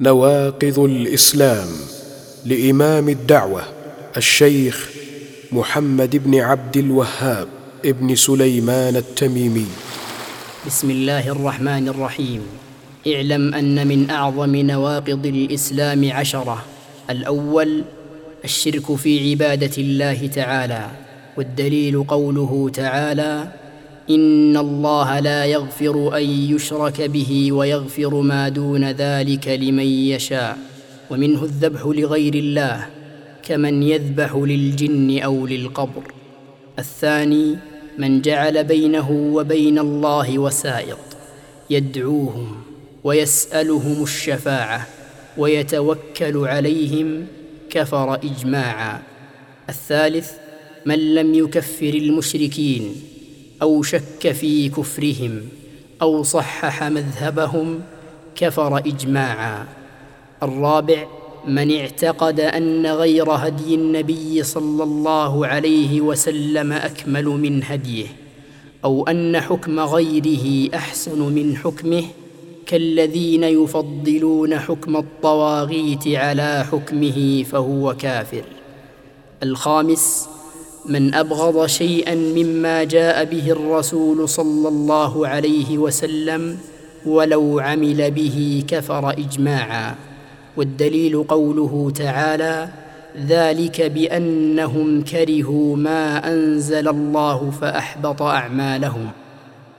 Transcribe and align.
نواقض 0.00 0.78
الإسلام 0.78 1.68
لإمام 2.44 3.08
الدعوة 3.08 3.62
الشيخ 4.16 4.90
محمد 5.52 6.16
بن 6.16 6.40
عبد 6.40 6.76
الوهاب 6.76 7.48
ابن 7.84 8.14
سليمان 8.14 8.96
التميمي. 8.96 9.66
بسم 10.66 10.90
الله 10.90 11.28
الرحمن 11.28 11.88
الرحيم. 11.88 12.42
اعلم 13.06 13.54
أن 13.54 13.86
من 13.86 14.10
أعظم 14.10 14.56
نواقض 14.56 15.26
الإسلام 15.26 16.12
عشرة. 16.12 16.64
الأول 17.10 17.84
الشرك 18.44 18.94
في 18.96 19.30
عبادة 19.30 19.78
الله 19.78 20.26
تعالى 20.26 20.90
والدليل 21.36 22.04
قوله 22.04 22.70
تعالى 22.74 23.48
إن 24.10 24.56
الله 24.56 25.20
لا 25.20 25.44
يغفر 25.44 26.16
أن 26.16 26.22
يشرك 26.22 27.00
به 27.00 27.52
ويغفر 27.52 28.20
ما 28.20 28.48
دون 28.48 28.90
ذلك 28.90 29.48
لمن 29.48 29.86
يشاء 29.86 30.58
ومنه 31.10 31.44
الذبح 31.44 31.86
لغير 31.86 32.34
الله 32.34 32.86
كمن 33.42 33.82
يذبح 33.82 34.34
للجن 34.34 35.18
أو 35.18 35.46
للقبر 35.46 36.02
الثاني 36.78 37.56
من 37.98 38.20
جعل 38.20 38.64
بينه 38.64 39.10
وبين 39.10 39.78
الله 39.78 40.38
وسائط 40.38 40.98
يدعوهم 41.70 42.56
ويسألهم 43.04 44.02
الشفاعة 44.02 44.86
ويتوكل 45.36 46.36
عليهم 46.36 47.26
كفر 47.70 48.14
إجماعا 48.14 49.02
الثالث 49.68 50.30
من 50.86 51.14
لم 51.14 51.34
يكفر 51.34 51.88
المشركين 51.94 52.94
أو 53.64 53.82
شك 53.82 54.32
في 54.32 54.68
كفرهم 54.68 55.42
أو 56.02 56.22
صحح 56.22 56.82
مذهبهم 56.84 57.80
كفر 58.36 58.78
إجماعا. 58.78 59.66
الرابع 60.42 61.06
من 61.46 61.78
اعتقد 61.78 62.40
أن 62.40 62.86
غير 62.86 63.30
هدي 63.30 63.74
النبي 63.74 64.42
صلى 64.42 64.82
الله 64.82 65.46
عليه 65.46 66.00
وسلم 66.00 66.72
أكمل 66.72 67.24
من 67.24 67.64
هديه 67.64 68.06
أو 68.84 69.06
أن 69.06 69.40
حكم 69.40 69.80
غيره 69.80 70.74
أحسن 70.74 71.18
من 71.22 71.56
حكمه 71.56 72.04
كالذين 72.66 73.44
يفضلون 73.44 74.58
حكم 74.58 74.96
الطواغيت 74.96 76.08
على 76.08 76.66
حكمه 76.72 77.42
فهو 77.42 77.94
كافر. 77.96 78.44
الخامس 79.42 80.28
من 80.86 81.14
أبغض 81.14 81.66
شيئا 81.66 82.14
مما 82.14 82.84
جاء 82.84 83.24
به 83.24 83.50
الرسول 83.50 84.28
صلى 84.28 84.68
الله 84.68 85.28
عليه 85.28 85.78
وسلم 85.78 86.58
ولو 87.06 87.58
عمل 87.60 88.10
به 88.10 88.64
كفر 88.68 89.10
اجماعا. 89.10 89.94
والدليل 90.56 91.22
قوله 91.22 91.92
تعالى 91.94 92.68
ذلك 93.26 93.82
بأنهم 93.82 95.02
كرهوا 95.02 95.76
ما 95.76 96.32
أنزل 96.32 96.88
الله 96.88 97.50
فأحبط 97.60 98.22
أعمالهم. 98.22 99.10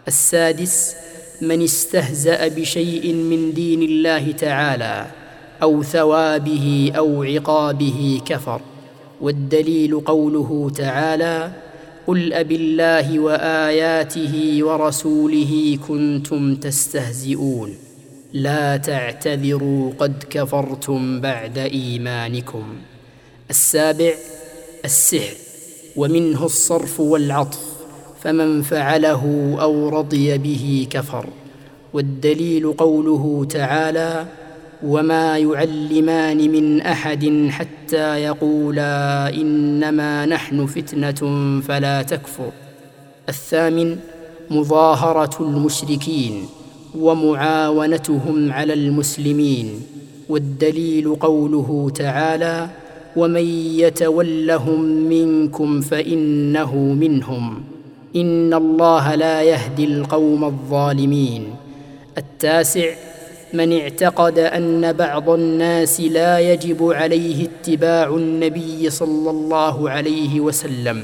السادس 0.07 0.95
من 1.41 1.61
استهزأ 1.61 2.47
بشيء 2.47 3.13
من 3.13 3.53
دين 3.53 3.81
الله 3.81 4.31
تعالى 4.31 5.05
أو 5.63 5.83
ثوابه 5.83 6.91
أو 6.97 7.23
عقابه 7.23 8.21
كفر. 8.25 8.61
والدليل 9.21 9.99
قوله 9.99 10.71
تعالى 10.75 11.51
قل 12.07 12.33
اب 12.33 12.51
الله 12.51 13.19
واياته 13.19 14.57
ورسوله 14.61 15.79
كنتم 15.87 16.55
تستهزئون. 16.55 17.73
لا 18.33 18.77
تعتذروا 18.77 19.91
قد 19.99 20.23
كفرتم 20.29 21.21
بعد 21.21 21.57
ايمانكم. 21.57 22.63
السابع 23.49 24.13
السحر. 24.85 25.35
ومنه 25.95 26.45
الصرف 26.45 26.99
والعطف 26.99 27.59
فمن 28.21 28.61
فعله 28.61 29.55
أو 29.61 29.89
رضي 29.89 30.37
به 30.37 30.87
كفر. 30.89 31.29
والدليل 31.93 32.73
قوله 32.73 33.45
تعالى 33.49 34.25
وما 34.83 35.37
يعلمان 35.37 36.51
من 36.51 36.81
أحد 36.81 37.47
حتى 37.49 38.23
يقولا 38.23 39.29
إنما 39.29 40.25
نحن 40.25 40.65
فتنة 40.65 41.21
فلا 41.61 42.01
تكفر. 42.01 42.51
الثامن 43.29 43.97
مظاهرة 44.49 45.37
المشركين 45.39 46.45
ومعاونتهم 46.99 48.51
على 48.51 48.73
المسلمين 48.73 49.81
والدليل 50.29 51.15
قوله 51.15 51.91
تعالى 51.95 52.69
ومن 53.15 53.45
يتولهم 53.79 54.81
منكم 54.83 55.81
فإنه 55.81 56.75
منهم. 56.75 57.63
إن 58.15 58.53
الله 58.53 59.15
لا 59.15 59.41
يهدي 59.41 59.85
القوم 59.85 60.43
الظالمين. 60.43 61.43
التاسع 62.17 62.93
من 63.57 63.79
اعتقد 63.79 64.39
أن 64.39 64.93
بعض 64.93 65.29
الناس 65.29 66.01
لا 66.01 66.39
يجب 66.39 66.91
عليه 66.91 67.47
اتباع 67.47 68.07
النبي 68.09 68.89
صلى 68.89 69.29
الله 69.29 69.89
عليه 69.89 70.39
وسلم 70.39 71.03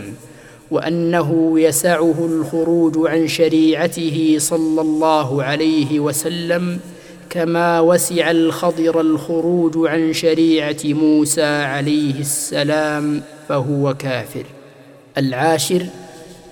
وأنه 0.72 1.60
يسعه 1.60 2.26
الخروج 2.26 3.08
عن 3.08 3.28
شريعته 3.28 4.36
صلى 4.40 4.82
الله 4.82 5.44
عليه 5.44 6.00
وسلم 6.00 6.80
كما 7.30 7.80
وسع 7.80 8.32
الخضر 8.32 9.02
الخروج 9.02 9.88
عن 9.88 10.14
شريعة 10.14 10.84
موسى 10.84 11.44
عليه 11.44 12.20
السلام 12.20 13.22
فهو 13.50 13.94
كافر. 13.94 14.46
العاشر 15.18 15.86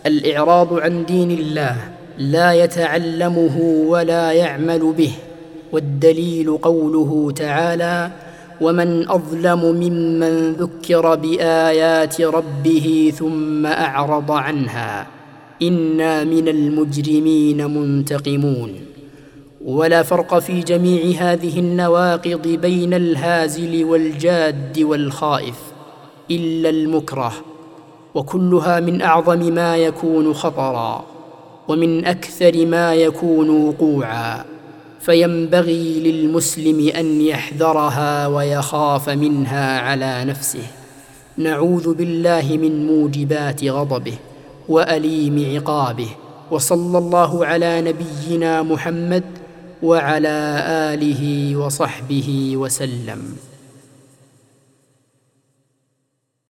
الإعراض 0.06 0.80
عن 0.80 1.06
دين 1.06 1.32
الله 1.32 1.76
لا 2.18 2.54
يتعلمه 2.54 3.58
ولا 3.88 4.32
يعمل 4.32 4.94
به. 4.98 5.12
والدليل 5.72 6.58
قوله 6.58 7.32
تعالى 7.36 8.12
ومن 8.62 9.10
أظلم 9.10 9.66
ممن 9.66 10.54
ذكر 10.54 11.16
بآيات 11.16 12.22
ربه 12.22 13.14
ثم 13.16 13.66
أعرض 13.66 14.32
عنها 14.32 15.08
إنا 15.62 16.24
من 16.24 16.48
المجرمين 16.48 17.66
منتقمون. 17.66 18.90
ولا 19.66 20.04
فرق 20.04 20.40
في 20.40 20.60
جميع 20.60 21.22
هذه 21.22 21.60
النواقض 21.60 22.48
بين 22.48 22.94
الهازل 22.94 23.84
والجاد 23.84 24.80
والخائف 24.80 25.56
إلا 26.32 26.70
المكره 26.70 27.34
وكلها 28.16 28.80
من 28.80 29.02
أعظم 29.02 29.40
ما 29.40 29.78
يكون 29.78 30.34
خطرا 30.34 31.06
ومن 31.68 32.06
أكثر 32.06 32.66
ما 32.66 32.94
يكون 32.94 33.50
وقوعا. 33.50 34.46
فينبغي 35.00 36.00
للمسلم 36.00 36.92
أن 36.96 37.22
يحذرها 37.22 38.28
ويخاف 38.28 39.10
منها 39.10 39.80
على 39.80 40.26
نفسه. 40.26 40.68
نعوذ 41.38 41.94
بالله 41.94 42.58
من 42.62 42.88
موجبات 42.88 43.64
غضبه 43.64 44.14
وأليم 44.70 45.56
عقابه. 45.56 46.10
وصلى 46.52 46.98
الله 46.98 47.46
على 47.46 47.82
نبينا 47.82 48.64
محمد 48.64 49.24
وعلى 49.84 50.64
آله 50.94 51.56
وصحبه 51.56 52.54
وسلم. 52.56 53.36